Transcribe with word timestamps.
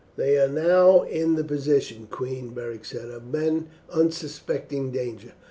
"They 0.15 0.35
are 0.39 0.47
now 0.47 1.03
in 1.03 1.35
the 1.35 1.43
position, 1.43 2.07
queen," 2.09 2.55
Beric 2.55 2.85
said, 2.85 3.11
"of 3.11 3.27
men 3.31 3.67
unsuspecting 3.93 4.89
danger. 4.89 5.33